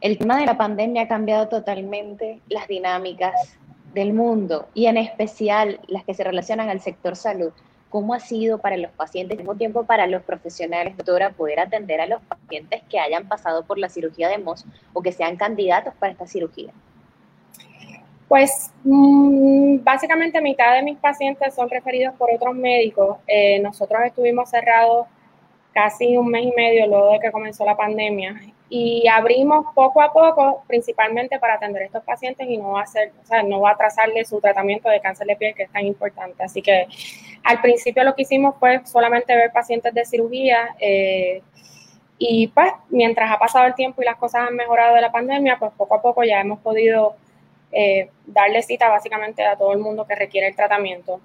El 0.00 0.18
tema 0.18 0.38
de 0.38 0.44
la 0.44 0.58
pandemia 0.58 1.02
ha 1.02 1.08
cambiado 1.08 1.48
totalmente 1.48 2.40
las 2.48 2.68
dinámicas 2.68 3.58
del 3.94 4.12
mundo 4.12 4.68
y 4.74 4.86
en 4.86 4.96
especial 4.96 5.80
las 5.86 6.04
que 6.04 6.14
se 6.14 6.24
relacionan 6.24 6.68
al 6.68 6.80
sector 6.80 7.16
salud. 7.16 7.52
¿Cómo 7.88 8.12
ha 8.12 8.18
sido 8.18 8.58
para 8.58 8.76
los 8.76 8.90
pacientes, 8.90 9.38
al 9.38 9.44
mismo 9.44 9.54
tiempo 9.54 9.84
para 9.84 10.08
los 10.08 10.22
profesionales, 10.22 10.96
doctora, 10.96 11.30
poder 11.30 11.60
atender 11.60 12.00
a 12.00 12.06
los 12.06 12.20
pacientes 12.22 12.82
que 12.90 12.98
hayan 12.98 13.28
pasado 13.28 13.64
por 13.64 13.78
la 13.78 13.88
cirugía 13.88 14.28
de 14.28 14.38
MOS 14.38 14.64
o 14.92 15.00
que 15.00 15.12
sean 15.12 15.36
candidatos 15.36 15.94
para 15.94 16.12
esta 16.12 16.26
cirugía? 16.26 16.72
Pues 18.26 18.72
mm, 18.82 19.84
básicamente 19.84 20.40
mitad 20.40 20.74
de 20.74 20.82
mis 20.82 20.98
pacientes 20.98 21.54
son 21.54 21.70
referidos 21.70 22.14
por 22.16 22.30
otros 22.32 22.54
médicos. 22.56 23.18
Eh, 23.28 23.60
nosotros 23.60 24.00
estuvimos 24.04 24.50
cerrados 24.50 25.06
casi 25.72 26.16
un 26.16 26.28
mes 26.28 26.46
y 26.46 26.52
medio 26.56 26.86
luego 26.88 27.12
de 27.12 27.20
que 27.20 27.30
comenzó 27.30 27.64
la 27.64 27.76
pandemia 27.76 28.40
y 28.76 29.06
abrimos 29.06 29.66
poco 29.72 30.02
a 30.02 30.12
poco, 30.12 30.64
principalmente 30.66 31.38
para 31.38 31.54
atender 31.54 31.82
a 31.82 31.86
estos 31.86 32.02
pacientes 32.02 32.48
y 32.50 32.56
no 32.56 32.72
va 32.72 32.80
a 32.80 32.82
hacer, 32.82 33.12
o 33.22 33.24
sea, 33.24 33.40
no 33.44 33.60
va 33.60 33.70
a 33.70 33.72
atrasarle 33.74 34.24
su 34.24 34.40
tratamiento 34.40 34.88
de 34.88 35.00
cáncer 35.00 35.28
de 35.28 35.36
piel 35.36 35.54
que 35.54 35.62
es 35.62 35.70
tan 35.70 35.86
importante. 35.86 36.42
Así 36.42 36.60
que 36.60 36.88
al 37.44 37.60
principio 37.60 38.02
lo 38.02 38.16
que 38.16 38.22
hicimos 38.22 38.56
fue 38.58 38.84
solamente 38.84 39.36
ver 39.36 39.52
pacientes 39.52 39.94
de 39.94 40.04
cirugía 40.04 40.74
eh, 40.80 41.40
y 42.18 42.48
pues 42.48 42.72
mientras 42.88 43.30
ha 43.30 43.38
pasado 43.38 43.64
el 43.66 43.76
tiempo 43.76 44.02
y 44.02 44.06
las 44.06 44.16
cosas 44.16 44.48
han 44.48 44.56
mejorado 44.56 44.96
de 44.96 45.02
la 45.02 45.12
pandemia, 45.12 45.56
pues 45.56 45.70
poco 45.76 45.94
a 45.94 46.02
poco 46.02 46.24
ya 46.24 46.40
hemos 46.40 46.58
podido 46.58 47.14
eh, 47.76 48.08
darle 48.24 48.62
cita 48.62 48.88
básicamente 48.88 49.44
a 49.44 49.56
todo 49.56 49.72
el 49.72 49.80
mundo 49.80 50.06
que 50.06 50.14
requiere 50.14 50.46
el 50.46 50.54
tratamiento. 50.54 51.20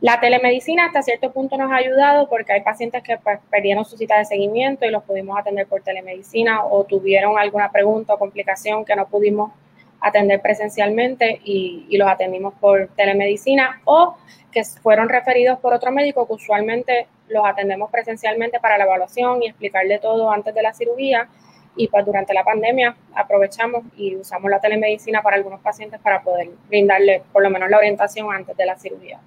La 0.00 0.18
telemedicina 0.18 0.86
hasta 0.86 1.00
cierto 1.00 1.32
punto 1.32 1.56
nos 1.56 1.70
ha 1.70 1.76
ayudado 1.76 2.28
porque 2.28 2.52
hay 2.52 2.62
pacientes 2.62 3.04
que 3.04 3.18
pues, 3.18 3.38
perdieron 3.48 3.84
su 3.84 3.96
cita 3.96 4.18
de 4.18 4.24
seguimiento 4.24 4.84
y 4.84 4.90
los 4.90 5.04
pudimos 5.04 5.38
atender 5.38 5.68
por 5.68 5.80
telemedicina 5.82 6.64
o 6.64 6.82
tuvieron 6.82 7.38
alguna 7.38 7.70
pregunta 7.70 8.14
o 8.14 8.18
complicación 8.18 8.84
que 8.84 8.96
no 8.96 9.06
pudimos 9.06 9.52
atender 10.00 10.42
presencialmente 10.42 11.40
y, 11.44 11.86
y, 11.88 11.96
los 11.96 12.08
atendimos 12.08 12.54
por 12.54 12.88
telemedicina 12.96 13.80
o 13.84 14.16
que 14.50 14.64
fueron 14.64 15.08
referidos 15.08 15.60
por 15.60 15.72
otro 15.72 15.92
médico 15.92 16.26
que 16.26 16.32
usualmente 16.32 17.06
los 17.28 17.46
atendemos 17.46 17.92
presencialmente 17.92 18.58
para 18.58 18.76
la 18.76 18.84
evaluación 18.84 19.40
y 19.40 19.46
explicarle 19.46 20.00
todo 20.00 20.32
antes 20.32 20.52
de 20.52 20.62
la 20.62 20.74
cirugía 20.74 21.28
y 21.76 21.88
pues 21.88 22.04
durante 22.04 22.34
la 22.34 22.44
pandemia 22.44 22.96
aprovechamos 23.14 23.84
y 23.96 24.16
usamos 24.16 24.50
la 24.50 24.60
telemedicina 24.60 25.22
para 25.22 25.36
algunos 25.36 25.60
pacientes 25.60 26.00
para 26.00 26.22
poder 26.22 26.50
brindarle 26.68 27.22
por 27.32 27.42
lo 27.42 27.50
menos 27.50 27.70
la 27.70 27.78
orientación 27.78 28.32
antes 28.32 28.56
de 28.56 28.66
la 28.66 28.76
cirugía. 28.78 29.20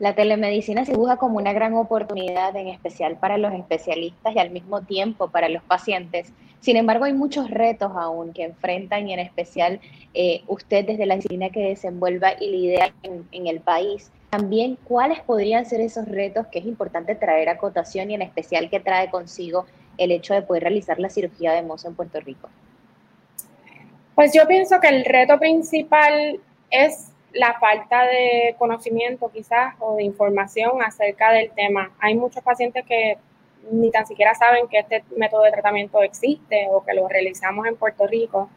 La 0.00 0.14
telemedicina 0.14 0.84
se 0.84 0.92
dibuja 0.92 1.18
como 1.18 1.36
una 1.36 1.52
gran 1.52 1.72
oportunidad, 1.74 2.56
en 2.56 2.66
especial 2.66 3.16
para 3.16 3.38
los 3.38 3.52
especialistas 3.52 4.34
y 4.34 4.38
al 4.40 4.50
mismo 4.50 4.82
tiempo 4.82 5.28
para 5.28 5.48
los 5.48 5.62
pacientes. 5.62 6.32
Sin 6.58 6.76
embargo, 6.76 7.04
hay 7.04 7.12
muchos 7.12 7.48
retos 7.48 7.92
aún 7.94 8.32
que 8.32 8.42
enfrentan 8.42 9.08
y 9.08 9.12
en 9.12 9.20
especial 9.20 9.80
eh, 10.12 10.42
usted 10.48 10.84
desde 10.84 11.06
la 11.06 11.14
disciplina 11.14 11.50
que 11.50 11.60
desenvuelva 11.60 12.32
y 12.40 12.50
lidera 12.50 12.92
en, 13.04 13.28
en 13.30 13.46
el 13.46 13.60
país. 13.60 14.10
También, 14.30 14.76
¿cuáles 14.82 15.20
podrían 15.20 15.64
ser 15.64 15.80
esos 15.80 16.08
retos 16.08 16.48
que 16.48 16.58
es 16.58 16.66
importante 16.66 17.14
traer 17.14 17.48
a 17.48 17.58
cotación 17.58 18.10
y 18.10 18.14
en 18.14 18.22
especial 18.22 18.68
que 18.70 18.80
trae 18.80 19.10
consigo 19.10 19.66
el 19.98 20.12
hecho 20.12 20.34
de 20.34 20.42
poder 20.42 20.64
realizar 20.64 20.98
la 20.98 21.08
cirugía 21.08 21.52
de 21.52 21.62
mozo 21.62 21.88
en 21.88 21.94
Puerto 21.94 22.20
Rico? 22.20 22.48
Pues 24.14 24.32
yo 24.32 24.46
pienso 24.46 24.80
que 24.80 24.88
el 24.88 25.04
reto 25.04 25.38
principal 25.38 26.40
es 26.70 27.10
la 27.32 27.54
falta 27.58 28.04
de 28.04 28.54
conocimiento 28.58 29.30
quizás 29.32 29.74
o 29.80 29.96
de 29.96 30.04
información 30.04 30.80
acerca 30.82 31.32
del 31.32 31.50
tema. 31.50 31.92
Hay 31.98 32.14
muchos 32.14 32.42
pacientes 32.42 32.84
que 32.86 33.18
ni 33.70 33.90
tan 33.90 34.06
siquiera 34.06 34.34
saben 34.34 34.68
que 34.68 34.78
este 34.78 35.04
método 35.16 35.42
de 35.42 35.52
tratamiento 35.52 36.02
existe 36.02 36.68
o 36.70 36.84
que 36.84 36.94
lo 36.94 37.08
realizamos 37.08 37.66
en 37.66 37.76
Puerto 37.76 38.06
Rico. 38.06 38.48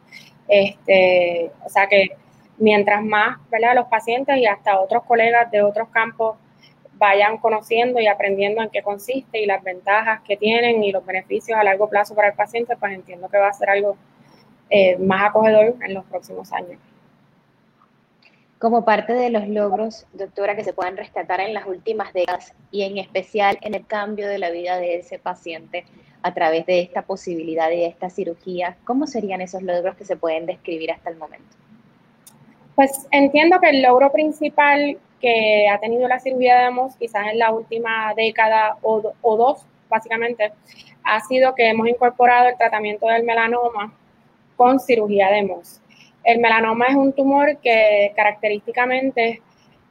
Este, 0.46 1.50
o 1.64 1.68
sea 1.68 1.86
que 1.88 2.16
mientras 2.58 3.02
más 3.02 3.38
¿verdad? 3.50 3.74
los 3.74 3.86
pacientes 3.86 4.36
y 4.36 4.46
hasta 4.46 4.80
otros 4.80 5.04
colegas 5.04 5.50
de 5.50 5.62
otros 5.62 5.88
campos 5.88 6.36
vayan 6.98 7.38
conociendo 7.38 8.00
y 8.00 8.06
aprendiendo 8.06 8.62
en 8.62 8.70
qué 8.70 8.82
consiste 8.82 9.40
y 9.40 9.46
las 9.46 9.62
ventajas 9.62 10.20
que 10.22 10.36
tienen 10.36 10.82
y 10.82 10.92
los 10.92 11.04
beneficios 11.06 11.58
a 11.58 11.64
largo 11.64 11.88
plazo 11.88 12.14
para 12.14 12.28
el 12.28 12.34
paciente, 12.34 12.76
pues 12.76 12.92
entiendo 12.92 13.28
que 13.28 13.38
va 13.38 13.48
a 13.48 13.52
ser 13.52 13.70
algo 13.70 13.96
eh, 14.70 14.98
más 14.98 15.30
acogedor 15.30 15.76
en 15.82 15.94
los 15.94 16.04
próximos 16.04 16.52
años. 16.52 16.78
Como 18.58 18.84
parte 18.84 19.12
de 19.12 19.30
los 19.30 19.46
logros, 19.46 20.06
doctora, 20.12 20.56
que 20.56 20.64
se 20.64 20.72
puedan 20.72 20.96
rescatar 20.96 21.40
en 21.40 21.54
las 21.54 21.66
últimas 21.66 22.12
décadas 22.12 22.54
y 22.72 22.82
en 22.82 22.98
especial 22.98 23.56
en 23.62 23.74
el 23.74 23.86
cambio 23.86 24.28
de 24.28 24.38
la 24.38 24.50
vida 24.50 24.78
de 24.78 24.96
ese 24.96 25.20
paciente 25.20 25.84
a 26.22 26.34
través 26.34 26.66
de 26.66 26.80
esta 26.80 27.02
posibilidad 27.02 27.70
y 27.70 27.76
de 27.76 27.86
esta 27.86 28.10
cirugía, 28.10 28.76
¿cómo 28.84 29.06
serían 29.06 29.40
esos 29.40 29.62
logros 29.62 29.94
que 29.96 30.04
se 30.04 30.16
pueden 30.16 30.46
describir 30.46 30.90
hasta 30.90 31.10
el 31.10 31.16
momento? 31.16 31.56
Pues 32.74 33.06
entiendo 33.12 33.60
que 33.60 33.70
el 33.70 33.82
logro 33.82 34.10
principal 34.10 34.98
que 35.20 35.68
ha 35.68 35.78
tenido 35.78 36.06
la 36.08 36.20
cirugía 36.20 36.58
de 36.58 36.70
MOS 36.70 36.96
quizás 36.96 37.28
en 37.28 37.38
la 37.38 37.52
última 37.52 38.12
década 38.14 38.76
o, 38.82 39.00
dos, 39.36 39.64
básicamente, 39.88 40.52
ha 41.04 41.20
sido 41.20 41.54
que 41.54 41.68
hemos 41.68 41.88
incorporado 41.88 42.48
el 42.48 42.56
tratamiento 42.56 43.06
del 43.06 43.24
melanoma 43.24 43.92
con 44.56 44.80
cirugía 44.80 45.30
de 45.30 45.42
MOS. 45.42 45.80
El 46.24 46.40
melanoma 46.40 46.86
es 46.86 46.96
un 46.96 47.12
tumor 47.12 47.58
que 47.58 48.12
característicamente 48.14 49.42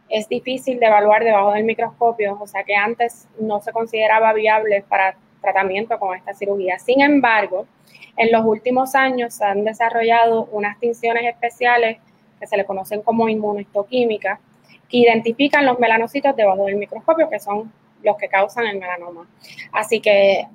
es 0.09 0.29
difícil 0.29 0.79
de 0.79 0.85
evaluar 0.85 1.23
debajo 1.23 1.51
del 1.51 1.63
microscopio, 1.63 2.37
o 2.39 2.47
sea 2.47 2.63
que 2.63 2.75
antes 2.75 3.27
no 3.39 3.59
se 3.61 3.71
consideraba 3.71 4.33
viable 4.33 4.83
para 4.87 5.17
tratamiento 5.41 5.97
con 5.99 6.15
esta 6.15 6.33
cirugía. 6.33 6.79
Sin 6.79 7.01
embargo, 7.01 7.65
en 8.15 8.31
los 8.31 8.45
últimos 8.45 8.95
años 8.95 9.35
se 9.35 9.45
han 9.45 9.63
desarrollado 9.63 10.45
unas 10.51 10.79
tinciones 10.79 11.25
especiales 11.25 11.97
que 12.39 12.47
se 12.47 12.57
le 12.57 12.65
conocen 12.65 13.01
como 13.01 13.29
inmunohistoquímicas, 13.29 14.39
que 14.89 14.97
identifican 14.97 15.65
los 15.65 15.79
melanocitos 15.79 16.35
debajo 16.35 16.65
del 16.65 16.75
microscopio, 16.75 17.29
que 17.29 17.39
son 17.39 17.71
los 18.03 18.17
que 18.17 18.27
causan 18.27 18.65
el 18.67 18.79
melanoma. 18.79 19.27
Así 19.71 19.99
que 19.99 20.47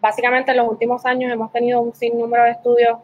básicamente 0.00 0.50
en 0.50 0.58
los 0.58 0.68
últimos 0.68 1.06
años 1.06 1.32
hemos 1.32 1.52
tenido 1.52 1.80
un 1.80 1.94
sinnúmero 1.94 2.44
de 2.44 2.50
estudios 2.50 2.98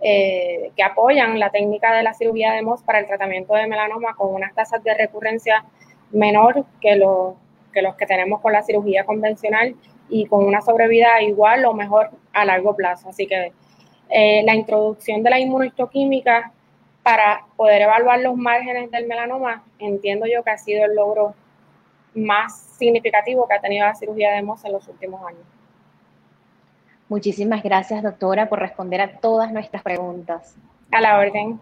eh, 0.00 0.70
que 0.76 0.82
apoyan 0.82 1.38
la 1.38 1.50
técnica 1.50 1.94
de 1.94 2.02
la 2.02 2.14
cirugía 2.14 2.52
de 2.52 2.62
MOS 2.62 2.82
para 2.82 3.00
el 3.00 3.06
tratamiento 3.06 3.54
de 3.54 3.66
melanoma 3.66 4.14
con 4.14 4.34
unas 4.34 4.54
tasas 4.54 4.82
de 4.84 4.94
recurrencia 4.94 5.64
menor 6.10 6.64
que, 6.80 6.96
los 6.96 7.34
que 7.72 8.06
tenemos 8.06 8.40
con 8.40 8.52
la 8.52 8.62
cirugía 8.62 9.04
convencional 9.04 9.74
y 10.08 10.26
con 10.26 10.44
una 10.44 10.60
sobrevida 10.60 11.22
igual 11.22 11.64
o 11.64 11.74
mejor 11.74 12.10
a 12.32 12.44
largo 12.44 12.76
plazo. 12.76 13.08
Así 13.08 13.26
que 13.26 13.52
eh, 14.10 14.42
la 14.44 14.54
introducción 14.54 15.22
de 15.22 15.30
la 15.30 15.40
inmunohistoquímica 15.40 16.52
para 17.04 17.44
poder 17.56 17.82
evaluar 17.82 18.18
los 18.20 18.34
márgenes 18.34 18.90
del 18.90 19.06
melanoma, 19.06 19.62
entiendo 19.78 20.26
yo 20.26 20.42
que 20.42 20.50
ha 20.50 20.58
sido 20.58 20.86
el 20.86 20.96
logro 20.96 21.34
más 22.14 22.58
significativo 22.78 23.46
que 23.46 23.54
ha 23.54 23.60
tenido 23.60 23.86
la 23.86 23.94
cirugía 23.94 24.32
de 24.32 24.42
MOS 24.42 24.64
en 24.64 24.72
los 24.72 24.88
últimos 24.88 25.24
años. 25.24 25.42
Muchísimas 27.08 27.62
gracias, 27.62 28.02
doctora, 28.02 28.48
por 28.48 28.58
responder 28.58 29.02
a 29.02 29.18
todas 29.18 29.52
nuestras 29.52 29.82
preguntas. 29.82 30.56
A 30.90 31.00
la 31.02 31.18
orden. 31.18 31.60